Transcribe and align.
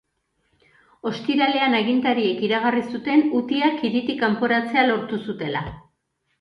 Ostiralean 1.09 1.75
agintariek 1.81 2.41
iragarri 2.49 2.83
zuten 2.95 3.23
hutiak 3.41 3.87
hiritik 3.89 4.21
kanporatzea 4.27 4.89
lortu 4.93 5.25
zutela. 5.25 5.67